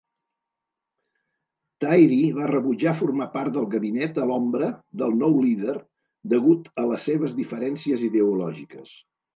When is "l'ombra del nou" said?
4.33-5.39